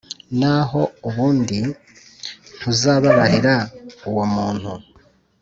[0.39, 1.59] naho ubundi
[2.57, 3.55] ntuzabababarira
[4.09, 4.71] uwo muntu